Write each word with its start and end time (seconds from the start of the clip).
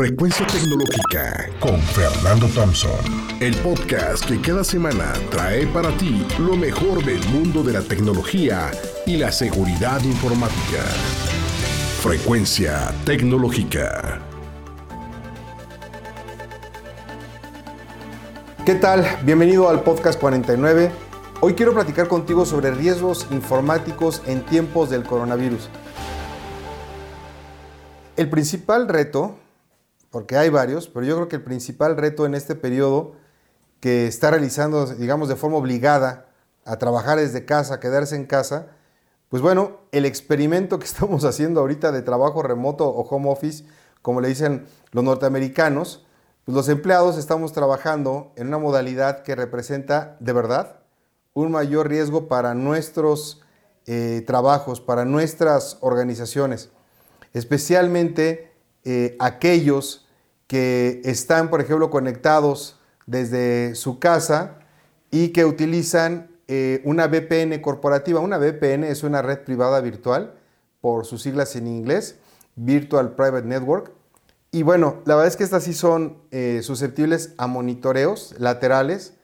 Frecuencia 0.00 0.46
Tecnológica 0.46 1.50
con 1.60 1.78
Fernando 1.78 2.46
Thompson. 2.54 2.90
El 3.38 3.54
podcast 3.56 4.24
que 4.24 4.40
cada 4.40 4.64
semana 4.64 5.12
trae 5.30 5.66
para 5.66 5.90
ti 5.98 6.26
lo 6.38 6.56
mejor 6.56 7.04
del 7.04 7.22
mundo 7.28 7.62
de 7.62 7.74
la 7.74 7.82
tecnología 7.82 8.70
y 9.04 9.18
la 9.18 9.30
seguridad 9.30 10.02
informática. 10.02 10.82
Frecuencia 12.00 12.94
Tecnológica. 13.04 14.22
¿Qué 18.64 18.76
tal? 18.76 19.04
Bienvenido 19.22 19.68
al 19.68 19.82
podcast 19.82 20.18
49. 20.18 20.90
Hoy 21.42 21.52
quiero 21.52 21.74
platicar 21.74 22.08
contigo 22.08 22.46
sobre 22.46 22.70
riesgos 22.70 23.26
informáticos 23.32 24.22
en 24.24 24.46
tiempos 24.46 24.88
del 24.88 25.02
coronavirus. 25.02 25.68
El 28.16 28.30
principal 28.30 28.88
reto 28.88 29.36
porque 30.10 30.36
hay 30.36 30.50
varios, 30.50 30.88
pero 30.88 31.06
yo 31.06 31.16
creo 31.16 31.28
que 31.28 31.36
el 31.36 31.42
principal 31.42 31.96
reto 31.96 32.26
en 32.26 32.34
este 32.34 32.54
periodo 32.54 33.12
que 33.80 34.06
está 34.06 34.30
realizando, 34.30 34.86
digamos, 34.86 35.28
de 35.28 35.36
forma 35.36 35.56
obligada 35.56 36.26
a 36.64 36.78
trabajar 36.78 37.18
desde 37.18 37.44
casa, 37.44 37.80
quedarse 37.80 38.16
en 38.16 38.26
casa, 38.26 38.66
pues 39.28 39.42
bueno, 39.42 39.78
el 39.92 40.04
experimento 40.04 40.78
que 40.78 40.84
estamos 40.86 41.24
haciendo 41.24 41.60
ahorita 41.60 41.92
de 41.92 42.02
trabajo 42.02 42.42
remoto 42.42 42.88
o 42.88 43.08
home 43.08 43.30
office, 43.30 43.64
como 44.02 44.20
le 44.20 44.28
dicen 44.28 44.66
los 44.92 45.04
norteamericanos, 45.04 46.04
pues 46.44 46.54
los 46.54 46.68
empleados 46.68 47.16
estamos 47.16 47.52
trabajando 47.52 48.32
en 48.36 48.48
una 48.48 48.58
modalidad 48.58 49.22
que 49.22 49.36
representa 49.36 50.16
de 50.20 50.32
verdad 50.32 50.80
un 51.32 51.52
mayor 51.52 51.88
riesgo 51.88 52.28
para 52.28 52.54
nuestros 52.54 53.42
eh, 53.86 54.24
trabajos, 54.26 54.80
para 54.80 55.04
nuestras 55.04 55.78
organizaciones, 55.80 56.70
especialmente 57.32 58.49
eh, 58.84 59.16
aquellos 59.18 60.06
que 60.46 61.00
están, 61.04 61.50
por 61.50 61.60
ejemplo, 61.60 61.90
conectados 61.90 62.78
desde 63.06 63.74
su 63.74 63.98
casa 63.98 64.58
y 65.10 65.28
que 65.28 65.44
utilizan 65.44 66.30
eh, 66.48 66.80
una 66.84 67.06
VPN 67.06 67.60
corporativa. 67.60 68.20
Una 68.20 68.38
VPN 68.38 68.84
es 68.84 69.02
una 69.02 69.22
red 69.22 69.40
privada 69.44 69.80
virtual, 69.80 70.34
por 70.80 71.04
sus 71.06 71.22
siglas 71.22 71.54
en 71.56 71.66
inglés, 71.66 72.16
Virtual 72.56 73.14
Private 73.14 73.46
Network. 73.46 73.92
Y 74.50 74.62
bueno, 74.62 75.02
la 75.04 75.14
verdad 75.14 75.28
es 75.28 75.36
que 75.36 75.44
estas 75.44 75.64
sí 75.64 75.74
son 75.74 76.18
eh, 76.32 76.60
susceptibles 76.62 77.34
a 77.38 77.46
monitoreos 77.46 78.34
laterales 78.38 79.14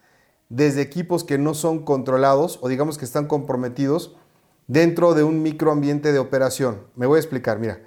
desde 0.48 0.82
equipos 0.82 1.24
que 1.24 1.38
no 1.38 1.54
son 1.54 1.84
controlados 1.84 2.60
o 2.62 2.68
digamos 2.68 2.98
que 2.98 3.04
están 3.04 3.26
comprometidos 3.26 4.16
dentro 4.68 5.14
de 5.14 5.24
un 5.24 5.42
microambiente 5.42 6.12
de 6.12 6.20
operación. 6.20 6.82
Me 6.94 7.06
voy 7.06 7.16
a 7.16 7.20
explicar, 7.20 7.58
mira, 7.58 7.80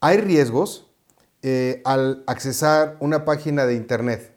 hay 0.00 0.18
riesgos 0.18 0.85
eh, 1.48 1.80
al 1.84 2.24
accesar 2.26 2.96
una 2.98 3.24
página 3.24 3.66
de 3.66 3.76
Internet. 3.76 4.34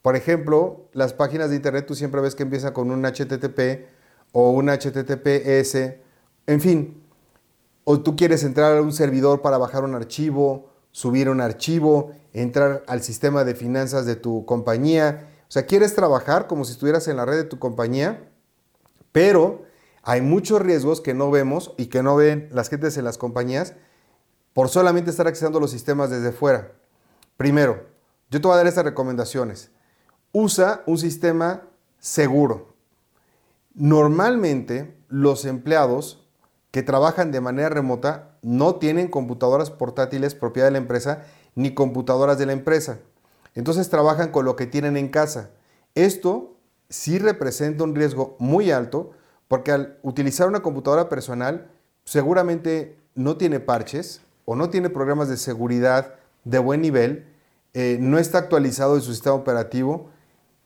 Por 0.00 0.14
ejemplo, 0.14 0.88
las 0.92 1.12
páginas 1.12 1.50
de 1.50 1.56
Internet 1.56 1.86
tú 1.88 1.96
siempre 1.96 2.20
ves 2.20 2.36
que 2.36 2.44
empieza 2.44 2.72
con 2.72 2.92
un 2.92 3.02
HTTP 3.02 3.88
o 4.30 4.50
un 4.50 4.68
HTTPS, 4.68 5.74
en 6.46 6.60
fin, 6.60 7.02
o 7.82 8.00
tú 8.00 8.14
quieres 8.14 8.44
entrar 8.44 8.78
a 8.78 8.80
un 8.80 8.92
servidor 8.92 9.42
para 9.42 9.58
bajar 9.58 9.82
un 9.82 9.96
archivo, 9.96 10.70
subir 10.92 11.28
un 11.28 11.40
archivo, 11.40 12.12
entrar 12.32 12.84
al 12.86 13.02
sistema 13.02 13.42
de 13.42 13.56
finanzas 13.56 14.06
de 14.06 14.14
tu 14.14 14.46
compañía. 14.46 15.30
O 15.48 15.50
sea, 15.50 15.66
quieres 15.66 15.96
trabajar 15.96 16.46
como 16.46 16.64
si 16.64 16.74
estuvieras 16.74 17.08
en 17.08 17.16
la 17.16 17.24
red 17.24 17.38
de 17.38 17.44
tu 17.44 17.58
compañía, 17.58 18.30
pero 19.10 19.64
hay 20.04 20.20
muchos 20.20 20.62
riesgos 20.62 21.00
que 21.00 21.12
no 21.12 21.28
vemos 21.32 21.74
y 21.76 21.86
que 21.86 22.04
no 22.04 22.14
ven 22.14 22.48
las 22.52 22.68
gentes 22.68 22.96
en 22.98 23.04
las 23.04 23.18
compañías 23.18 23.74
por 24.52 24.68
solamente 24.68 25.10
estar 25.10 25.26
accediendo 25.26 25.58
a 25.58 25.60
los 25.60 25.70
sistemas 25.70 26.10
desde 26.10 26.32
fuera. 26.32 26.72
Primero, 27.36 27.86
yo 28.30 28.40
te 28.40 28.46
voy 28.46 28.54
a 28.54 28.58
dar 28.58 28.66
estas 28.66 28.84
recomendaciones. 28.84 29.70
Usa 30.32 30.82
un 30.86 30.98
sistema 30.98 31.62
seguro. 31.98 32.74
Normalmente 33.74 34.96
los 35.08 35.44
empleados 35.44 36.26
que 36.70 36.82
trabajan 36.82 37.32
de 37.32 37.40
manera 37.40 37.68
remota 37.68 38.36
no 38.42 38.76
tienen 38.76 39.08
computadoras 39.08 39.70
portátiles 39.70 40.34
propiedad 40.34 40.68
de 40.68 40.72
la 40.72 40.78
empresa 40.78 41.24
ni 41.54 41.74
computadoras 41.74 42.38
de 42.38 42.46
la 42.46 42.52
empresa. 42.52 42.98
Entonces 43.54 43.90
trabajan 43.90 44.30
con 44.30 44.44
lo 44.44 44.56
que 44.56 44.66
tienen 44.66 44.96
en 44.96 45.08
casa. 45.08 45.50
Esto 45.94 46.56
sí 46.88 47.18
representa 47.18 47.84
un 47.84 47.94
riesgo 47.94 48.36
muy 48.38 48.70
alto 48.70 49.10
porque 49.48 49.72
al 49.72 49.98
utilizar 50.02 50.48
una 50.48 50.62
computadora 50.62 51.08
personal 51.08 51.70
seguramente 52.04 52.98
no 53.14 53.36
tiene 53.36 53.60
parches, 53.60 54.22
o 54.44 54.56
no 54.56 54.70
tiene 54.70 54.90
programas 54.90 55.28
de 55.28 55.36
seguridad 55.36 56.14
de 56.44 56.58
buen 56.58 56.80
nivel, 56.80 57.26
eh, 57.74 57.98
no 58.00 58.18
está 58.18 58.38
actualizado 58.38 58.96
en 58.96 59.02
su 59.02 59.12
sistema 59.12 59.34
operativo, 59.34 60.10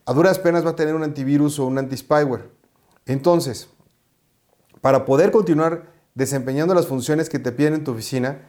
a 0.05 0.13
duras 0.13 0.39
penas 0.39 0.65
va 0.65 0.71
a 0.71 0.77
tener 0.77 0.95
un 0.95 1.03
antivirus 1.03 1.59
o 1.59 1.67
un 1.67 1.79
anti-spyware. 1.79 2.51
Entonces, 3.07 3.69
para 4.81 5.05
poder 5.05 5.31
continuar 5.31 5.93
desempeñando 6.15 6.75
las 6.75 6.87
funciones 6.87 7.29
que 7.29 7.39
te 7.39 7.53
piden 7.53 7.75
en 7.75 7.85
tu 7.85 7.93
oficina, 7.93 8.43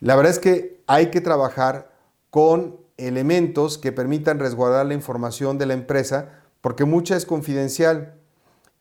la 0.00 0.16
verdad 0.16 0.32
es 0.32 0.38
que 0.38 0.82
hay 0.86 1.10
que 1.10 1.20
trabajar 1.20 1.92
con 2.30 2.76
elementos 2.96 3.78
que 3.78 3.92
permitan 3.92 4.38
resguardar 4.38 4.86
la 4.86 4.94
información 4.94 5.58
de 5.58 5.66
la 5.66 5.74
empresa, 5.74 6.42
porque 6.60 6.84
mucha 6.84 7.16
es 7.16 7.26
confidencial. 7.26 8.14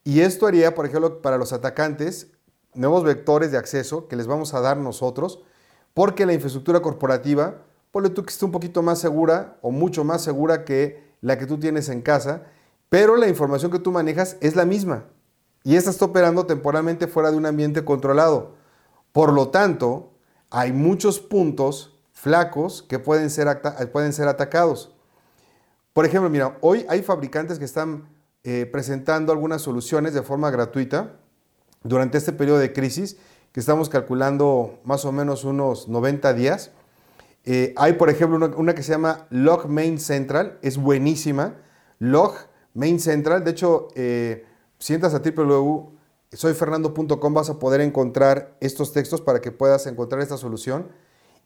Y 0.04 0.22
esto 0.22 0.48
haría, 0.48 0.76
por 0.76 0.86
ejemplo, 0.86 1.22
para 1.22 1.38
los 1.38 1.54
atacantes, 1.54 2.32
nuevos 2.74 3.04
vectores 3.04 3.52
de 3.52 3.58
acceso 3.58 4.08
que 4.08 4.16
les 4.16 4.28
vamos 4.28 4.54
a 4.54 4.62
dar 4.62 4.78
nosotros, 4.78 5.44
porque 5.96 6.26
la 6.26 6.34
infraestructura 6.34 6.82
corporativa, 6.82 7.64
ponle 7.90 8.10
tú 8.10 8.24
que 8.24 8.32
esté 8.32 8.44
un 8.46 8.52
poquito 8.52 8.84
más 8.84 9.00
segura 9.00 9.58
o 9.62 9.72
mucho 9.72 10.04
más 10.04 10.22
segura 10.22 10.66
que 10.66 11.02
la 11.22 11.40
que 11.40 11.48
tú 11.48 11.58
tienes 11.58 11.88
en 11.90 12.02
casa, 12.02 12.44
pero 12.90 13.16
la 13.16 13.30
información 13.30 13.72
que 13.72 13.80
tú 13.80 13.92
manejas 13.92 14.36
es 14.42 14.56
la 14.56 14.66
misma 14.66 15.06
y 15.64 15.78
esta 15.78 15.90
está 15.90 16.06
operando 16.06 16.46
temporalmente 16.46 17.08
fuera 17.08 17.32
de 17.32 17.38
un 17.38 17.46
ambiente 17.46 17.86
controlado. 17.86 18.56
Por 19.14 19.32
lo 19.32 19.50
tanto, 19.50 20.12
hay 20.52 20.74
muchos 20.74 21.22
puntos 21.22 21.98
flacos 22.12 22.84
que 22.84 23.00
pueden 23.00 23.30
ser, 23.30 23.62
pueden 23.94 24.12
ser 24.12 24.28
atacados. 24.28 24.94
Por 25.94 26.06
ejemplo, 26.06 26.30
mira, 26.30 26.58
hoy 26.60 26.86
hay 26.90 27.02
fabricantes 27.04 27.58
que 27.58 27.66
están 27.66 28.10
eh, 28.44 28.68
presentando 28.70 29.32
algunas 29.32 29.62
soluciones 29.62 30.14
de 30.14 30.24
forma 30.24 30.52
gratuita 30.52 31.14
durante 31.84 32.18
este 32.18 32.34
periodo 32.34 32.60
de 32.60 32.74
crisis 32.74 33.18
que 33.56 33.62
estamos 33.62 33.88
calculando 33.88 34.82
más 34.84 35.06
o 35.06 35.14
menos 35.14 35.46
unos 35.46 35.88
90 35.88 36.34
días. 36.34 36.72
Eh, 37.46 37.74
hay, 37.78 37.94
por 37.94 38.10
ejemplo, 38.10 38.54
una, 38.58 38.76
que 38.76 38.84
se 38.84 38.92
llama 38.92 39.28
Log 39.30 39.70
Main 39.70 39.98
Central, 39.98 40.60
es 40.62 40.76
buenísima. 40.76 41.56
Log 41.98 42.34
Main 42.74 43.00
Central, 43.00 43.46
de 43.46 43.52
hecho, 43.52 43.88
eh, 43.96 44.46
si 44.78 44.94
entras 44.94 45.14
a 45.14 45.20
www.soyfernando.com 45.20 47.34
vas 47.34 47.50
a 47.50 47.58
poder 47.58 47.80
encontrar 47.80 48.58
estos 48.60 48.92
textos 48.92 49.22
para 49.22 49.40
que 49.40 49.54
puedas 49.54 49.88
encontrar 49.88 50.22
esta 50.22 50.36
solución. 50.36 50.90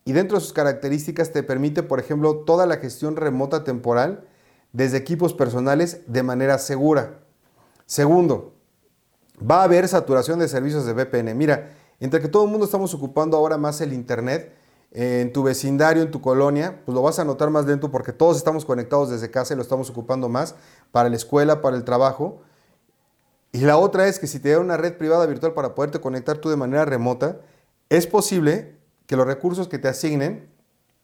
Y 0.03 0.13
dentro 0.13 0.39
de 0.39 0.41
sus 0.41 0.53
características 0.53 1.31
te 1.31 1.43
permite, 1.43 1.83
por 1.83 1.99
ejemplo, 1.99 2.37
toda 2.37 2.65
la 2.65 2.77
gestión 2.77 3.17
remota 3.17 3.63
temporal 3.63 4.25
desde 4.73 4.97
equipos 4.97 5.35
personales 5.35 6.01
de 6.07 6.23
manera 6.23 6.57
segura. 6.57 7.19
Segundo, 7.85 8.55
va 9.39 9.61
a 9.61 9.65
haber 9.65 9.87
saturación 9.87 10.39
de 10.39 10.47
servicios 10.47 10.87
de 10.87 10.93
VPN. 10.93 11.35
Mira, 11.35 11.75
entre 11.99 12.21
que 12.21 12.27
todo 12.27 12.45
el 12.45 12.49
mundo 12.49 12.65
estamos 12.65 12.93
ocupando 12.93 13.37
ahora 13.37 13.57
más 13.57 13.81
el 13.81 13.93
Internet, 13.93 14.53
en 14.91 15.31
tu 15.31 15.43
vecindario, 15.43 16.01
en 16.01 16.11
tu 16.11 16.21
colonia, 16.21 16.81
pues 16.85 16.95
lo 16.95 17.01
vas 17.01 17.19
a 17.19 17.23
notar 17.23 17.49
más 17.49 17.65
lento 17.65 17.91
porque 17.91 18.11
todos 18.11 18.37
estamos 18.37 18.65
conectados 18.65 19.09
desde 19.09 19.29
casa 19.29 19.53
y 19.53 19.57
lo 19.57 19.61
estamos 19.61 19.89
ocupando 19.89 20.29
más 20.29 20.55
para 20.91 21.09
la 21.09 21.15
escuela, 21.15 21.61
para 21.61 21.77
el 21.77 21.83
trabajo. 21.83 22.41
Y 23.51 23.59
la 23.59 23.77
otra 23.77 24.07
es 24.07 24.19
que 24.19 24.27
si 24.27 24.39
te 24.39 24.49
da 24.49 24.59
una 24.59 24.77
red 24.77 24.97
privada 24.97 25.25
virtual 25.25 25.53
para 25.53 25.75
poderte 25.75 25.99
conectar 25.99 26.37
tú 26.37 26.49
de 26.49 26.55
manera 26.55 26.85
remota, 26.85 27.39
es 27.89 28.07
posible 28.07 28.77
que 29.05 29.15
los 29.15 29.25
recursos 29.25 29.67
que 29.67 29.79
te 29.79 29.87
asignen 29.87 30.49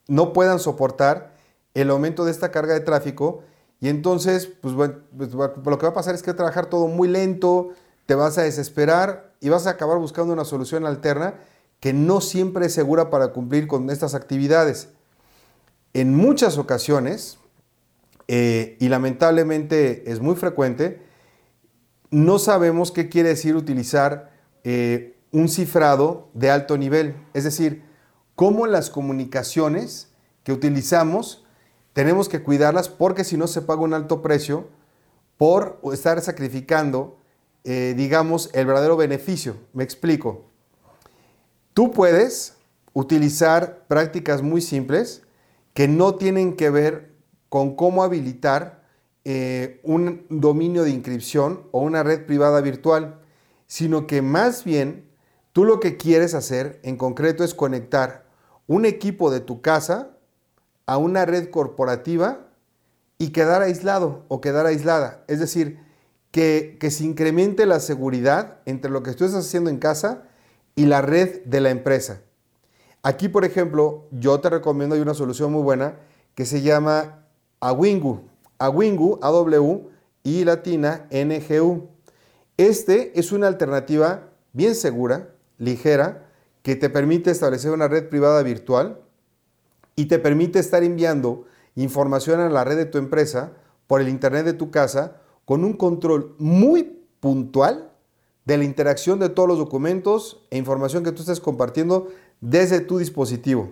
no 0.08 0.34
puedan 0.34 0.60
soportar 0.60 1.34
el 1.74 1.90
aumento 1.90 2.26
de 2.26 2.32
esta 2.32 2.52
carga 2.52 2.74
de 2.74 2.80
tráfico 2.80 3.44
y 3.80 3.90
entonces 3.90 4.48
pues, 4.48 4.74
pues, 5.16 5.34
lo 5.34 5.78
que 5.78 5.86
va 5.86 5.90
a 5.90 5.94
pasar 5.94 6.16
es 6.16 6.22
que 6.22 6.32
va 6.32 6.34
a 6.34 6.38
trabajar 6.38 6.68
todo 6.68 6.88
muy 6.88 7.08
lento, 7.08 7.72
te 8.06 8.16
vas 8.16 8.38
a 8.38 8.44
desesperar 8.44 9.34
y 9.40 9.50
vas 9.50 9.68
a 9.68 9.72
acabar 9.72 9.98
buscando 9.98 10.34
una 10.34 10.46
solución 10.46 10.86
alterna 10.86 11.36
que 11.80 11.94
no 11.94 12.22
siempre 12.22 12.68
es 12.68 12.74
segura 12.74 13.10
para 13.10 13.30
cumplir 13.30 13.68
con 13.68 13.90
estas 13.90 14.16
actividades. 14.16 14.90
En 15.94 16.16
muchas 16.16 16.58
ocasiones, 16.58 17.38
eh, 18.28 18.78
y 18.80 18.90
lamentablemente 18.90 20.12
es 20.12 20.20
muy 20.20 20.36
frecuente, 20.36 21.02
no 22.12 22.40
sabemos 22.40 22.92
qué 22.92 23.10
quiere 23.10 23.30
decir 23.30 23.56
utilizar 23.56 24.32
eh, 24.64 25.18
un 25.32 25.50
cifrado 25.50 26.30
de 26.34 26.50
alto 26.50 26.78
nivel. 26.78 27.16
Es 27.34 27.44
decir, 27.44 27.84
cómo 28.36 28.68
las 28.68 28.90
comunicaciones 28.90 30.10
que 30.44 30.54
utilizamos 30.54 31.46
tenemos 31.94 32.30
que 32.30 32.44
cuidarlas 32.44 32.90
porque 32.90 33.24
si 33.24 33.38
no 33.38 33.48
se 33.48 33.62
paga 33.62 33.82
un 33.82 33.94
alto 33.94 34.22
precio 34.22 34.68
por 35.38 35.80
estar 35.94 36.22
sacrificando 36.22 37.18
eh, 37.66 37.96
digamos, 37.98 38.52
el 38.54 38.68
verdadero 38.68 38.96
beneficio. 38.96 39.58
Me 39.74 39.84
explico. 39.84 40.46
Tú 41.74 41.92
puedes 41.92 42.58
utilizar 42.94 43.86
prácticas 43.88 44.44
muy 44.44 44.62
simples 44.62 45.24
que 45.74 45.88
no 45.88 46.16
tienen 46.16 46.56
que 46.56 46.70
ver 46.70 47.12
con 47.50 47.76
cómo 47.76 48.04
habilitar 48.04 48.84
eh, 49.26 49.82
un 49.84 50.28
dominio 50.30 50.84
de 50.84 50.92
inscripción 50.92 51.64
o 51.72 51.82
una 51.82 52.04
red 52.04 52.28
privada 52.28 52.62
virtual, 52.62 53.20
sino 53.66 54.06
que 54.06 54.22
más 54.22 54.64
bien 54.64 55.10
tú 55.52 55.66
lo 55.66 55.80
que 55.80 55.98
quieres 55.98 56.36
hacer 56.36 56.80
en 56.84 56.98
concreto 56.98 57.44
es 57.44 57.56
conectar 57.56 58.28
un 58.68 58.86
equipo 58.86 59.32
de 59.32 59.40
tu 59.40 59.62
casa 59.62 60.12
a 60.86 60.98
una 60.98 61.26
red 61.26 61.50
corporativa 61.50 62.48
y 63.18 63.30
quedar 63.30 63.64
aislado 63.64 64.24
o 64.28 64.40
quedar 64.40 64.68
aislada. 64.68 65.24
Es 65.28 65.40
decir, 65.40 65.80
que, 66.36 66.90
se 66.92 67.06
incremente 67.06 67.66
la 67.66 67.80
seguridad 67.80 68.58
entre 68.66 68.92
lo 68.92 69.04
que 69.04 69.14
tú 69.14 69.24
estás 69.24 69.46
haciendo 69.46 69.70
en 69.70 69.78
casa 69.78 70.24
y 70.76 70.86
la 70.86 71.02
red 71.02 71.46
de 71.46 71.62
la 71.62 71.70
empresa. 71.70 72.24
Aquí, 73.04 73.30
por 73.30 73.46
ejemplo, 73.46 74.04
yo 74.12 74.42
te 74.42 74.50
recomiendo, 74.50 74.96
hay 74.96 75.02
una 75.02 75.14
solución 75.14 75.54
muy 75.54 75.64
buena 75.64 75.96
que 76.36 76.46
se 76.46 76.62
llama 76.62 77.26
Awingu. 77.62 78.24
Awingu, 78.60 79.18
AW 79.22 79.90
y 80.24 80.44
latina 80.44 81.08
NGU. 81.10 81.88
Este 82.58 83.18
es 83.18 83.32
una 83.32 83.48
alternativa 83.48 84.28
bien 84.52 84.76
segura, 84.76 85.30
ligera, 85.58 86.26
que 86.64 86.76
te 86.76 86.90
permite 86.90 87.32
establecer 87.32 87.72
una 87.72 87.88
red 87.88 88.10
privada 88.10 88.44
virtual 88.44 89.00
y 89.96 90.08
te 90.08 90.20
permite 90.20 90.60
estar 90.60 90.84
enviando 90.84 91.46
información 91.76 92.42
a 92.42 92.50
la 92.50 92.66
red 92.66 92.76
de 92.76 92.88
tu 92.88 92.98
empresa 92.98 93.54
por 93.88 94.02
el 94.02 94.10
internet 94.10 94.44
de 94.44 94.54
tu 94.54 94.70
casa 94.70 95.22
con 95.46 95.64
un 95.64 95.74
control 95.74 96.36
muy 96.38 97.06
puntual 97.20 97.92
de 98.46 98.58
la 98.58 98.64
interacción 98.64 99.20
de 99.20 99.30
todos 99.30 99.50
los 99.50 99.58
documentos 99.58 100.46
e 100.52 100.58
información 100.58 101.04
que 101.04 101.12
tú 101.12 101.22
estés 101.22 101.40
compartiendo 101.40 102.10
desde 102.42 102.80
tu 102.80 102.98
dispositivo. 102.98 103.72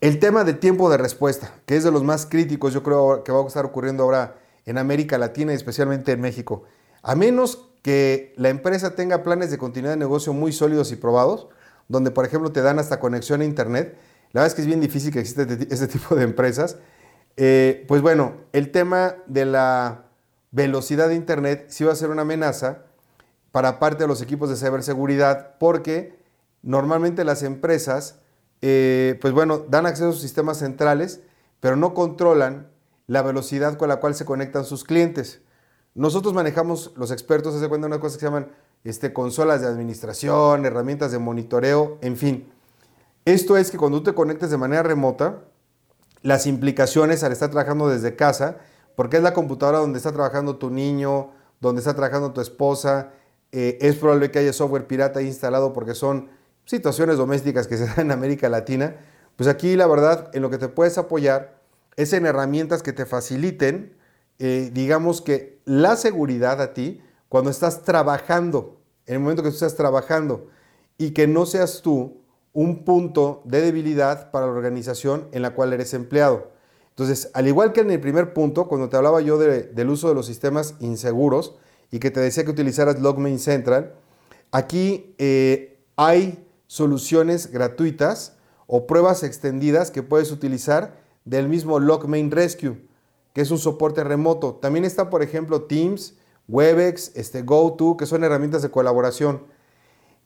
El 0.00 0.18
tema 0.18 0.44
de 0.44 0.54
tiempo 0.54 0.90
de 0.90 0.96
respuesta, 0.96 1.54
que 1.66 1.76
es 1.76 1.84
de 1.84 1.90
los 1.90 2.04
más 2.04 2.26
críticos, 2.26 2.72
yo 2.72 2.82
creo 2.82 3.24
que 3.24 3.32
va 3.32 3.42
a 3.42 3.46
estar 3.46 3.64
ocurriendo 3.64 4.04
ahora 4.04 4.36
en 4.66 4.78
América 4.78 5.18
Latina 5.18 5.52
y 5.52 5.56
especialmente 5.56 6.12
en 6.12 6.20
México. 6.20 6.64
A 7.02 7.14
menos 7.14 7.70
que 7.82 8.32
la 8.36 8.48
empresa 8.48 8.94
tenga 8.94 9.22
planes 9.22 9.50
de 9.50 9.58
continuidad 9.58 9.92
de 9.92 9.98
negocio 9.98 10.32
muy 10.32 10.52
sólidos 10.52 10.90
y 10.92 10.96
probados, 10.96 11.48
donde 11.88 12.10
por 12.10 12.24
ejemplo 12.24 12.50
te 12.50 12.62
dan 12.62 12.78
hasta 12.78 12.98
conexión 12.98 13.42
a 13.42 13.44
Internet, 13.44 13.96
la 14.32 14.40
verdad 14.40 14.48
es 14.48 14.54
que 14.54 14.62
es 14.62 14.66
bien 14.66 14.80
difícil 14.80 15.12
que 15.12 15.20
exista 15.20 15.42
este, 15.42 15.68
este 15.72 15.86
tipo 15.86 16.14
de 16.16 16.24
empresas. 16.24 16.76
Eh, 17.36 17.84
pues 17.88 18.02
bueno, 18.02 18.32
el 18.52 18.70
tema 18.72 19.16
de 19.26 19.44
la 19.44 20.06
velocidad 20.54 21.08
de 21.08 21.16
Internet 21.16 21.66
sí 21.68 21.82
va 21.82 21.92
a 21.92 21.96
ser 21.96 22.10
una 22.10 22.22
amenaza 22.22 22.84
para 23.50 23.80
parte 23.80 24.04
de 24.04 24.08
los 24.08 24.22
equipos 24.22 24.48
de 24.48 24.56
ciberseguridad 24.56 25.58
porque 25.58 26.16
normalmente 26.62 27.24
las 27.24 27.42
empresas, 27.42 28.20
eh, 28.62 29.18
pues 29.20 29.34
bueno, 29.34 29.58
dan 29.68 29.84
acceso 29.86 30.10
a 30.10 30.12
sus 30.12 30.22
sistemas 30.22 30.58
centrales, 30.58 31.20
pero 31.58 31.74
no 31.74 31.92
controlan 31.92 32.68
la 33.08 33.22
velocidad 33.22 33.76
con 33.76 33.88
la 33.88 33.96
cual 33.96 34.14
se 34.14 34.24
conectan 34.24 34.64
sus 34.64 34.84
clientes. 34.84 35.40
Nosotros 35.94 36.34
manejamos, 36.34 36.92
los 36.96 37.10
expertos, 37.10 37.58
se 37.58 37.68
cuenta 37.68 37.88
una 37.88 37.98
cosa 37.98 38.16
que 38.16 38.20
se 38.20 38.26
llaman 38.26 38.48
este, 38.84 39.12
consolas 39.12 39.60
de 39.60 39.66
administración, 39.66 40.66
herramientas 40.66 41.10
de 41.10 41.18
monitoreo, 41.18 41.98
en 42.00 42.16
fin. 42.16 42.52
Esto 43.24 43.56
es 43.56 43.72
que 43.72 43.76
cuando 43.76 43.98
tú 43.98 44.04
te 44.04 44.14
conectes 44.14 44.50
de 44.50 44.56
manera 44.56 44.84
remota, 44.84 45.40
las 46.22 46.46
implicaciones 46.46 47.24
al 47.24 47.32
estar 47.32 47.50
trabajando 47.50 47.88
desde 47.88 48.14
casa, 48.14 48.58
porque 48.96 49.16
es 49.18 49.22
la 49.22 49.34
computadora 49.34 49.78
donde 49.78 49.98
está 49.98 50.12
trabajando 50.12 50.56
tu 50.56 50.70
niño, 50.70 51.30
donde 51.60 51.80
está 51.80 51.94
trabajando 51.94 52.32
tu 52.32 52.40
esposa, 52.40 53.10
eh, 53.52 53.78
es 53.80 53.96
probable 53.96 54.30
que 54.30 54.40
haya 54.40 54.52
software 54.52 54.86
pirata 54.86 55.22
instalado 55.22 55.72
porque 55.72 55.94
son 55.94 56.28
situaciones 56.64 57.16
domésticas 57.16 57.66
que 57.66 57.76
se 57.76 57.86
dan 57.96 58.00
en 58.00 58.10
América 58.12 58.48
Latina. 58.48 58.96
Pues 59.36 59.48
aquí 59.48 59.76
la 59.76 59.86
verdad, 59.86 60.30
en 60.32 60.42
lo 60.42 60.50
que 60.50 60.58
te 60.58 60.68
puedes 60.68 60.98
apoyar 60.98 61.60
es 61.96 62.12
en 62.12 62.26
herramientas 62.26 62.82
que 62.82 62.92
te 62.92 63.06
faciliten, 63.06 63.96
eh, 64.38 64.70
digamos 64.72 65.20
que 65.20 65.60
la 65.64 65.96
seguridad 65.96 66.60
a 66.60 66.74
ti 66.74 67.00
cuando 67.28 67.50
estás 67.50 67.82
trabajando, 67.82 68.80
en 69.06 69.14
el 69.14 69.20
momento 69.20 69.42
que 69.42 69.48
tú 69.48 69.54
estás 69.54 69.76
trabajando, 69.76 70.48
y 70.98 71.10
que 71.10 71.26
no 71.26 71.46
seas 71.46 71.82
tú 71.82 72.20
un 72.52 72.84
punto 72.84 73.42
de 73.44 73.60
debilidad 73.60 74.30
para 74.30 74.46
la 74.46 74.52
organización 74.52 75.28
en 75.32 75.42
la 75.42 75.54
cual 75.54 75.72
eres 75.72 75.92
empleado. 75.94 76.52
Entonces, 76.94 77.30
al 77.34 77.48
igual 77.48 77.72
que 77.72 77.80
en 77.80 77.90
el 77.90 78.00
primer 78.00 78.32
punto, 78.32 78.68
cuando 78.68 78.88
te 78.88 78.96
hablaba 78.96 79.20
yo 79.20 79.36
del 79.36 79.90
uso 79.90 80.08
de 80.08 80.14
los 80.14 80.26
sistemas 80.26 80.76
inseguros 80.78 81.56
y 81.90 81.98
que 81.98 82.12
te 82.12 82.20
decía 82.20 82.44
que 82.44 82.52
utilizaras 82.52 83.00
LogMain 83.00 83.40
Central, 83.40 83.94
aquí 84.52 85.12
eh, 85.18 85.80
hay 85.96 86.46
soluciones 86.68 87.50
gratuitas 87.50 88.36
o 88.68 88.86
pruebas 88.86 89.24
extendidas 89.24 89.90
que 89.90 90.04
puedes 90.04 90.30
utilizar 90.30 91.00
del 91.24 91.48
mismo 91.48 91.80
LogMain 91.80 92.30
Rescue, 92.30 92.86
que 93.32 93.40
es 93.40 93.50
un 93.50 93.58
soporte 93.58 94.04
remoto. 94.04 94.54
También 94.54 94.84
está, 94.84 95.10
por 95.10 95.22
ejemplo, 95.22 95.62
Teams, 95.62 96.14
Webex, 96.46 97.10
este, 97.16 97.42
GoTo, 97.42 97.96
que 97.96 98.06
son 98.06 98.22
herramientas 98.22 98.62
de 98.62 98.70
colaboración. 98.70 99.42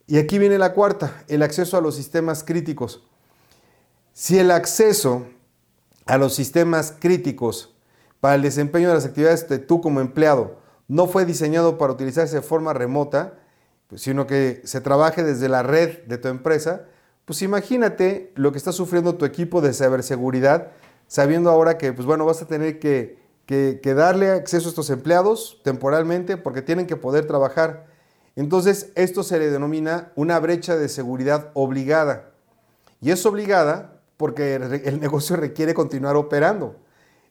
Y 0.06 0.18
aquí 0.18 0.38
viene 0.38 0.58
la 0.58 0.74
cuarta, 0.74 1.24
el 1.28 1.42
acceso 1.42 1.78
a 1.78 1.80
los 1.80 1.96
sistemas 1.96 2.44
críticos. 2.44 3.04
Si 4.12 4.38
el 4.38 4.50
acceso 4.50 5.24
a 6.08 6.16
los 6.16 6.34
sistemas 6.34 6.94
críticos 6.98 7.74
para 8.18 8.34
el 8.34 8.42
desempeño 8.42 8.88
de 8.88 8.94
las 8.94 9.04
actividades 9.04 9.46
de 9.48 9.58
tú 9.58 9.82
como 9.82 10.00
empleado. 10.00 10.56
No 10.88 11.06
fue 11.06 11.26
diseñado 11.26 11.76
para 11.76 11.92
utilizarse 11.92 12.36
de 12.36 12.42
forma 12.42 12.72
remota, 12.72 13.34
pues, 13.88 14.00
sino 14.00 14.26
que 14.26 14.62
se 14.64 14.80
trabaje 14.80 15.22
desde 15.22 15.50
la 15.50 15.62
red 15.62 15.98
de 16.06 16.16
tu 16.16 16.28
empresa, 16.28 16.86
pues 17.26 17.42
imagínate 17.42 18.32
lo 18.36 18.52
que 18.52 18.58
está 18.58 18.72
sufriendo 18.72 19.16
tu 19.16 19.26
equipo 19.26 19.60
de 19.60 19.74
ciberseguridad, 19.74 20.68
sabiendo 21.06 21.50
ahora 21.50 21.76
que, 21.76 21.92
pues 21.92 22.06
bueno, 22.06 22.24
vas 22.24 22.40
a 22.40 22.46
tener 22.46 22.78
que, 22.78 23.18
que 23.44 23.94
darle 23.94 24.30
acceso 24.30 24.68
a 24.68 24.70
estos 24.70 24.88
empleados 24.88 25.60
temporalmente 25.62 26.38
porque 26.38 26.62
tienen 26.62 26.86
que 26.86 26.96
poder 26.96 27.26
trabajar. 27.26 27.86
Entonces, 28.34 28.92
esto 28.94 29.22
se 29.22 29.38
le 29.38 29.50
denomina 29.50 30.10
una 30.16 30.38
brecha 30.40 30.74
de 30.76 30.88
seguridad 30.88 31.50
obligada. 31.52 32.30
Y 33.02 33.10
es 33.10 33.26
obligada 33.26 33.97
porque 34.18 34.56
el 34.56 35.00
negocio 35.00 35.36
requiere 35.36 35.72
continuar 35.72 36.16
operando. 36.16 36.76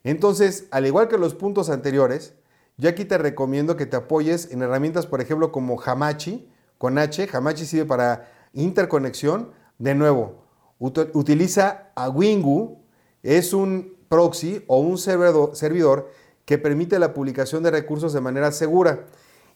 Entonces, 0.02 0.66
al 0.72 0.86
igual 0.86 1.06
que 1.06 1.18
los 1.18 1.34
puntos 1.34 1.70
anteriores, 1.70 2.34
yo 2.76 2.88
aquí 2.88 3.04
te 3.04 3.18
recomiendo 3.18 3.76
que 3.76 3.86
te 3.86 3.96
apoyes 3.96 4.50
en 4.50 4.62
herramientas, 4.62 5.06
por 5.06 5.20
ejemplo, 5.20 5.52
como 5.52 5.80
Hamachi, 5.80 6.48
con 6.78 6.98
H. 6.98 7.28
Hamachi 7.32 7.66
sirve 7.66 7.84
para 7.84 8.30
interconexión. 8.52 9.52
De 9.78 9.94
nuevo, 9.94 10.44
utiliza 10.78 11.90
a 11.94 12.08
Wingu, 12.08 12.82
es 13.22 13.52
un 13.52 13.96
proxy 14.08 14.64
o 14.66 14.78
un 14.78 14.98
servidor 14.98 16.10
que 16.44 16.58
permite 16.58 16.98
la 16.98 17.12
publicación 17.12 17.62
de 17.62 17.70
recursos 17.70 18.12
de 18.12 18.20
manera 18.20 18.50
segura. 18.50 19.06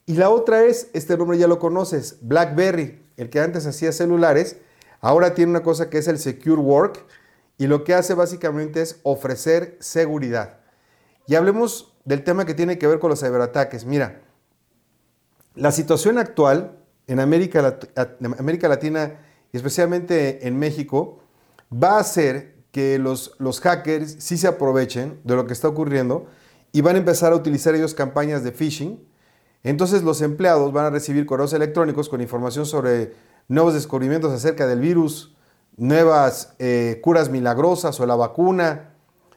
Y 0.04 0.14
la 0.14 0.30
otra 0.30 0.64
es, 0.64 0.90
este 0.92 1.16
nombre 1.16 1.38
ya 1.38 1.46
lo 1.46 1.58
conoces, 1.58 2.18
BlackBerry, 2.22 3.02
el 3.16 3.30
que 3.30 3.40
antes 3.40 3.66
hacía 3.66 3.92
celulares, 3.92 4.58
ahora 5.00 5.34
tiene 5.34 5.50
una 5.50 5.62
cosa 5.62 5.88
que 5.88 5.98
es 5.98 6.08
el 6.08 6.18
Secure 6.18 6.60
Work 6.60 7.04
y 7.58 7.66
lo 7.66 7.84
que 7.84 7.94
hace 7.94 8.14
básicamente 8.14 8.82
es 8.82 9.00
ofrecer 9.02 9.76
seguridad. 9.80 10.58
Y 11.26 11.34
hablemos 11.34 11.94
del 12.04 12.24
tema 12.24 12.44
que 12.44 12.54
tiene 12.54 12.78
que 12.78 12.86
ver 12.86 12.98
con 12.98 13.10
los 13.10 13.20
ciberataques. 13.20 13.84
Mira, 13.84 14.22
la 15.54 15.70
situación 15.70 16.18
actual 16.18 16.78
en 17.06 17.20
América, 17.20 17.62
Latina 18.68 19.20
especialmente 19.52 20.46
en 20.48 20.58
México 20.58 21.20
va 21.72 21.96
a 21.96 22.00
hacer 22.00 22.56
que 22.72 22.98
los, 22.98 23.36
los 23.38 23.60
hackers 23.60 24.16
sí 24.18 24.38
se 24.38 24.48
aprovechen 24.48 25.20
de 25.24 25.36
lo 25.36 25.46
que 25.46 25.52
está 25.52 25.68
ocurriendo 25.68 26.26
y 26.72 26.80
van 26.80 26.96
a 26.96 26.98
empezar 26.98 27.32
a 27.32 27.36
utilizar 27.36 27.74
ellos 27.74 27.92
campañas 27.92 28.42
de 28.44 28.52
phishing 28.52 29.12
entonces 29.62 30.02
los 30.02 30.22
empleados 30.22 30.72
van 30.72 30.86
a 30.86 30.90
recibir 30.90 31.26
correos 31.26 31.52
electrónicos 31.52 32.08
con 32.08 32.20
información 32.20 32.66
sobre 32.66 33.14
nuevos 33.48 33.74
descubrimientos 33.74 34.32
acerca 34.32 34.66
del 34.66 34.80
virus, 34.80 35.31
nuevas 35.76 36.54
eh, 36.58 37.00
curas 37.02 37.30
milagrosas 37.30 37.98
o 38.00 38.06
la 38.06 38.16
vacuna, 38.16 38.94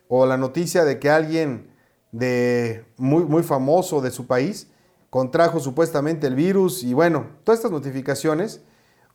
o 0.08 0.26
la 0.26 0.38
noticia 0.38 0.86
de 0.86 1.00
que 1.00 1.10
alguien 1.10 1.72
de 2.12 2.86
muy, 2.98 3.26
muy 3.26 3.44
famoso 3.44 4.02
de 4.02 4.12
su 4.12 4.28
país 4.28 4.68
contrajo 5.10 5.60
supuestamente 5.60 6.28
el 6.28 6.36
virus 6.36 6.84
y 6.84 6.94
bueno, 6.94 7.28
todas 7.44 7.60
estas 7.60 7.72
notificaciones, 7.72 8.62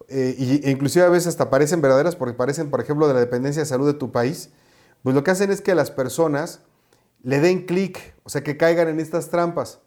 e 0.08 0.62
inclusive 0.64 1.04
a 1.04 1.08
veces 1.08 1.28
hasta 1.28 1.50
parecen 1.50 1.80
verdaderas 1.80 2.16
porque 2.16 2.34
parecen, 2.34 2.70
por 2.70 2.80
ejemplo, 2.80 3.06
de 3.06 3.14
la 3.14 3.20
dependencia 3.20 3.62
de 3.62 3.66
salud 3.66 3.86
de 3.86 3.98
tu 3.98 4.10
país, 4.10 4.50
pues 5.02 5.14
lo 5.14 5.22
que 5.22 5.30
hacen 5.30 5.50
es 5.50 5.60
que 5.60 5.74
las 5.74 5.90
personas 5.90 6.60
le 7.22 7.40
den 7.40 7.66
clic, 7.66 8.14
o 8.24 8.30
sea, 8.30 8.42
que 8.42 8.56
caigan 8.56 8.88
en 8.88 8.98
estas 8.98 9.28
trampas. 9.28 9.80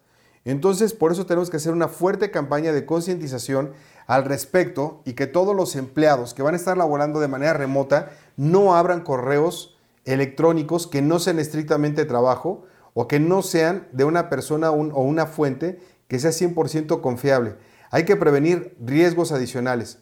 Entonces, 0.44 0.92
por 0.92 1.10
eso 1.10 1.26
tenemos 1.26 1.48
que 1.48 1.56
hacer 1.56 1.72
una 1.72 1.88
fuerte 1.88 2.30
campaña 2.30 2.72
de 2.72 2.84
concientización 2.84 3.72
al 4.06 4.24
respecto 4.24 5.00
y 5.04 5.14
que 5.14 5.26
todos 5.26 5.56
los 5.56 5.76
empleados 5.76 6.34
que 6.34 6.42
van 6.42 6.54
a 6.54 6.58
estar 6.58 6.76
laborando 6.76 7.20
de 7.20 7.28
manera 7.28 7.54
remota 7.54 8.10
no 8.36 8.74
abran 8.74 9.00
correos 9.00 9.78
electrónicos 10.04 10.86
que 10.86 11.00
no 11.00 11.18
sean 11.18 11.38
estrictamente 11.38 12.04
trabajo 12.04 12.64
o 12.92 13.08
que 13.08 13.20
no 13.20 13.42
sean 13.42 13.88
de 13.92 14.04
una 14.04 14.28
persona 14.28 14.70
o 14.70 15.02
una 15.02 15.26
fuente 15.26 15.80
que 16.08 16.18
sea 16.18 16.30
100% 16.30 17.00
confiable. 17.00 17.56
Hay 17.90 18.04
que 18.04 18.16
prevenir 18.16 18.76
riesgos 18.84 19.32
adicionales. 19.32 19.98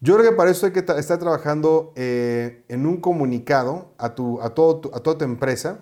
Yo 0.00 0.16
creo 0.16 0.30
que 0.30 0.36
para 0.36 0.50
eso 0.50 0.64
hay 0.64 0.72
que 0.72 0.78
estar 0.78 1.18
trabajando 1.18 1.92
eh, 1.96 2.62
en 2.68 2.86
un 2.86 3.00
comunicado 3.00 3.92
a, 3.98 4.14
tu, 4.14 4.40
a, 4.40 4.50
todo, 4.50 4.90
a 4.94 5.00
toda 5.00 5.18
tu 5.18 5.24
empresa 5.24 5.80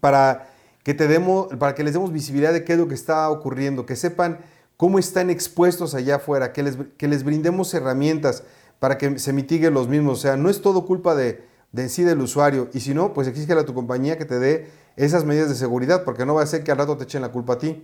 para 0.00 0.48
que, 0.86 0.94
te 0.94 1.08
demos, 1.08 1.48
para 1.58 1.74
que 1.74 1.82
les 1.82 1.94
demos 1.94 2.12
visibilidad 2.12 2.52
de 2.52 2.62
qué 2.62 2.74
es 2.74 2.78
lo 2.78 2.86
que 2.86 2.94
está 2.94 3.28
ocurriendo, 3.28 3.86
que 3.86 3.96
sepan 3.96 4.38
cómo 4.76 5.00
están 5.00 5.30
expuestos 5.30 5.96
allá 5.96 6.14
afuera, 6.14 6.52
que 6.52 6.62
les, 6.62 6.78
que 6.96 7.08
les 7.08 7.24
brindemos 7.24 7.74
herramientas 7.74 8.44
para 8.78 8.96
que 8.96 9.18
se 9.18 9.32
mitiguen 9.32 9.74
los 9.74 9.88
mismos. 9.88 10.20
O 10.20 10.22
sea, 10.22 10.36
no 10.36 10.48
es 10.48 10.62
todo 10.62 10.86
culpa 10.86 11.16
de, 11.16 11.44
de 11.72 11.88
sí 11.88 12.04
del 12.04 12.20
usuario. 12.20 12.70
Y 12.72 12.78
si 12.78 12.94
no, 12.94 13.14
pues 13.14 13.26
exígele 13.26 13.62
a 13.62 13.66
tu 13.66 13.74
compañía 13.74 14.16
que 14.16 14.26
te 14.26 14.38
dé 14.38 14.70
esas 14.94 15.24
medidas 15.24 15.48
de 15.48 15.56
seguridad, 15.56 16.04
porque 16.04 16.24
no 16.24 16.34
va 16.34 16.44
a 16.44 16.46
ser 16.46 16.62
que 16.62 16.70
al 16.70 16.78
rato 16.78 16.96
te 16.96 17.02
echen 17.02 17.20
la 17.20 17.32
culpa 17.32 17.54
a 17.54 17.58
ti. 17.58 17.82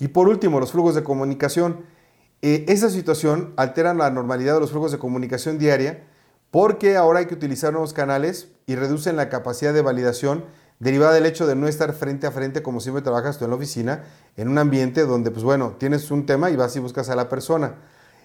Y 0.00 0.08
por 0.08 0.28
último, 0.28 0.58
los 0.58 0.72
flujos 0.72 0.96
de 0.96 1.04
comunicación. 1.04 1.84
Eh, 2.42 2.64
esa 2.66 2.90
situación 2.90 3.54
altera 3.58 3.94
la 3.94 4.10
normalidad 4.10 4.54
de 4.54 4.60
los 4.60 4.72
flujos 4.72 4.90
de 4.90 4.98
comunicación 4.98 5.56
diaria 5.56 6.02
porque 6.50 6.96
ahora 6.96 7.20
hay 7.20 7.26
que 7.26 7.34
utilizar 7.34 7.72
nuevos 7.72 7.92
canales 7.92 8.48
y 8.66 8.74
reducen 8.74 9.14
la 9.14 9.28
capacidad 9.28 9.72
de 9.72 9.82
validación 9.82 10.44
derivada 10.80 11.12
del 11.12 11.26
hecho 11.26 11.46
de 11.46 11.54
no 11.54 11.68
estar 11.68 11.92
frente 11.92 12.26
a 12.26 12.32
frente 12.32 12.62
como 12.62 12.80
siempre 12.80 13.02
trabajas 13.02 13.38
tú 13.38 13.44
en 13.44 13.50
la 13.50 13.56
oficina, 13.56 14.02
en 14.36 14.48
un 14.48 14.58
ambiente 14.58 15.06
donde, 15.06 15.30
pues 15.30 15.44
bueno, 15.44 15.76
tienes 15.78 16.10
un 16.10 16.26
tema 16.26 16.50
y 16.50 16.56
vas 16.56 16.74
y 16.74 16.80
buscas 16.80 17.08
a 17.10 17.14
la 17.14 17.28
persona. 17.28 17.76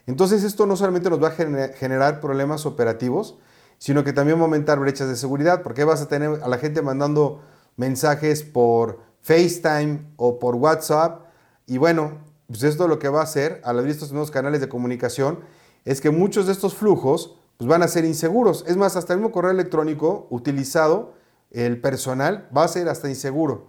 Entonces 0.08 0.44
esto 0.44 0.66
no 0.66 0.76
solamente 0.76 1.10
nos 1.10 1.22
va 1.22 1.28
a 1.28 1.32
generar 1.32 2.20
problemas 2.20 2.66
operativos, 2.66 3.38
sino 3.78 4.04
que 4.04 4.14
también 4.14 4.38
va 4.38 4.42
a 4.42 4.46
aumentar 4.46 4.80
brechas 4.80 5.08
de 5.10 5.16
seguridad, 5.16 5.62
porque 5.62 5.84
vas 5.84 6.02
a 6.02 6.08
tener 6.08 6.42
a 6.42 6.48
la 6.48 6.58
gente 6.58 6.82
mandando 6.82 7.42
mensajes 7.76 8.44
por 8.44 9.00
FaceTime 9.22 10.14
o 10.16 10.40
por 10.40 10.56
WhatsApp, 10.56 11.26
y 11.68 11.78
bueno, 11.78 12.20
pues 12.48 12.64
esto 12.64 12.88
lo 12.88 13.00
que 13.00 13.10
va 13.10 13.22
a 13.22 13.24
hacer 13.24 13.60
al 13.64 13.80
abrir 13.80 13.92
estos 13.92 14.12
nuevos 14.12 14.32
canales 14.32 14.62
de 14.62 14.70
comunicación 14.70 15.40
es 15.84 16.00
que 16.00 16.12
muchos 16.12 16.46
de 16.46 16.52
estos 16.52 16.76
flujos 16.76 17.38
pues 17.58 17.68
van 17.68 17.84
a 17.84 17.88
ser 17.88 18.06
inseguros. 18.06 18.64
Es 18.68 18.78
más, 18.78 18.96
hasta 18.96 19.14
el 19.14 19.20
mismo 19.20 19.32
correo 19.32 19.52
electrónico 19.52 20.28
utilizado, 20.30 21.14
el 21.56 21.80
personal, 21.80 22.48
va 22.56 22.64
a 22.64 22.68
ser 22.68 22.90
hasta 22.90 23.10
inseguro. 23.10 23.68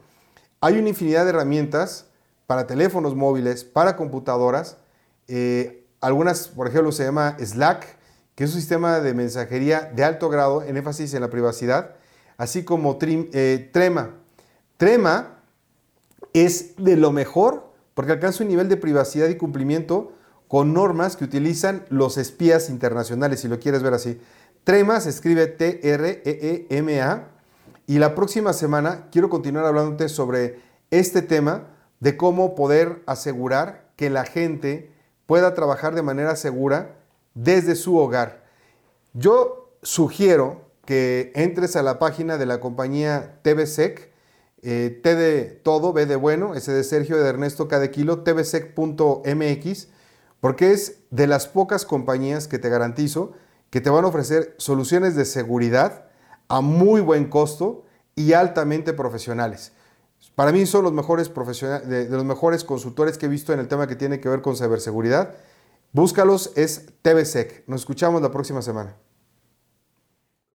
Hay 0.61 0.79
una 0.79 0.89
infinidad 0.89 1.25
de 1.25 1.31
herramientas 1.31 2.07
para 2.47 2.67
teléfonos 2.67 3.15
móviles, 3.15 3.65
para 3.65 3.97
computadoras. 3.97 4.79
Eh, 5.29 5.87
algunas, 6.01 6.49
por 6.49 6.69
ejemplo, 6.69 6.93
se 6.93 7.05
llama 7.05 7.37
Slack, 7.39 7.97
que 8.35 8.45
es 8.45 8.55
un 8.55 8.61
sistema 8.61 9.01
de 9.01 9.15
mensajería 9.15 9.91
de 9.95 10.05
alto 10.05 10.29
grado 10.29 10.63
en 10.63 10.77
énfasis 10.77 11.15
en 11.15 11.23
la 11.23 11.31
privacidad, 11.31 11.95
así 12.37 12.65
como 12.65 12.99
eh, 13.01 13.71
Trema. 13.73 14.15
Trema 14.77 15.39
es 16.33 16.77
de 16.77 16.97
lo 16.97 17.13
mejor 17.13 17.73
porque 17.95 18.13
alcanza 18.13 18.45
un 18.45 18.51
nivel 18.51 18.69
de 18.69 18.77
privacidad 18.77 19.29
y 19.29 19.37
cumplimiento 19.37 20.13
con 20.49 20.75
normas 20.75 21.17
que 21.17 21.25
utilizan 21.25 21.87
los 21.89 22.19
espías 22.19 22.69
internacionales, 22.69 23.41
si 23.41 23.49
lo 23.49 23.59
quieres 23.59 23.83
ver 23.83 23.95
así. 23.95 24.21
Trema 24.65 25.01
se 25.01 25.11
escribe 25.11 25.47
T-R-E-E-M-A 25.47 27.29
y 27.87 27.99
la 27.99 28.15
próxima 28.15 28.53
semana 28.53 29.09
quiero 29.11 29.31
continuar 29.31 29.65
hablándote 29.65 30.09
sobre 30.09 30.61
este 30.91 31.23
tema 31.23 31.69
de 32.01 32.17
cómo 32.17 32.55
poder 32.55 33.03
asegurar 33.07 33.91
que 33.97 34.11
la 34.11 34.25
gente 34.25 34.93
pueda 35.27 35.55
trabajar 35.55 35.95
de 35.95 36.03
manera 36.03 36.37
segura 36.37 36.97
desde 37.35 37.75
su 37.75 37.97
hogar. 37.97 38.45
Yo 39.15 39.71
sugiero 39.83 40.63
que 40.85 41.33
entres 41.35 41.77
a 41.77 41.83
la 41.83 41.99
página 41.99 42.39
de 42.39 42.47
la 42.47 42.61
compañía 42.61 43.39
TVSEC, 43.43 44.13
eh, 44.63 45.01
T 45.03 45.15
de 45.15 45.45
todo, 45.45 45.93
B 45.93 46.07
de 46.07 46.17
bueno, 46.17 46.55
S 46.55 46.73
de 46.73 46.85
Sergio, 46.85 47.17
de 47.17 47.29
Ernesto, 47.29 47.69
K 47.69 47.79
de 47.79 47.89
tvsec.mx, 47.89 49.89
porque 50.41 50.73
es 50.73 50.99
de 51.11 51.27
las 51.27 51.47
pocas 51.47 51.85
compañías 51.85 52.49
que 52.49 52.59
te 52.59 52.69
garantizo 52.69 53.33
que 53.71 53.81
te 53.81 53.91
van 53.91 54.05
a 54.05 54.09
ofrecer 54.09 54.55
soluciones 54.59 55.17
de 55.17 55.25
seguridad 55.25 56.06
a 56.49 56.61
muy 56.61 57.01
buen 57.01 57.29
costo 57.29 57.85
y 58.15 58.33
altamente 58.33 58.93
profesionales. 58.93 59.73
Para 60.35 60.53
mí 60.53 60.67
son 60.67 60.85
los 60.85 60.93
mejores 60.93 61.29
profesionales, 61.29 61.89
de, 61.89 62.09
los 62.09 62.25
mejores 62.25 62.65
consultores 62.65 63.19
que 63.19 63.27
he 63.27 63.29
visto 63.29 63.53
en 63.53 63.61
el 63.61 63.69
tema 63.69 63.87
que 63.87 63.97
tiene 63.97 64.21
que 64.21 64.29
ver 64.29 64.43
con 64.43 64.57
ciberseguridad. 64.57 65.35
Búscalos, 65.93 66.53
es 66.57 66.87
TVSEC. 67.03 67.65
Nos 67.67 67.83
escuchamos 67.83 68.21
la 68.21 68.31
próxima 68.31 68.61
semana. 68.61 68.97